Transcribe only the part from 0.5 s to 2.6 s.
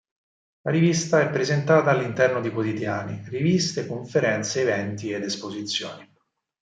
La rivista è presentata all'interno di